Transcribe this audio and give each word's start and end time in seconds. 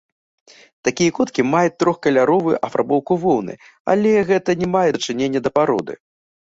Такія 0.89 1.11
коткі 1.17 1.45
маюць 1.51 1.75
трохкаляровую 1.83 2.57
афарбоўку 2.71 3.13
воўны, 3.27 3.53
але 3.95 4.17
гэта 4.33 4.61
не 4.65 4.75
мае 4.75 4.87
дачынення 4.99 5.39
да 5.49 5.55
пароды. 5.61 5.93